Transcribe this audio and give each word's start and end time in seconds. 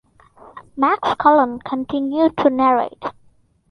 Max 0.77 1.13
Cullen 1.19 1.59
continued 1.59 2.35
to 2.37 2.49
narrate. 2.49 3.03